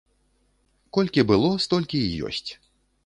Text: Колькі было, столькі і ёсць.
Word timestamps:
Колькі 0.97 1.25
было, 1.33 1.51
столькі 1.67 1.99
і 2.07 2.11
ёсць. 2.31 2.47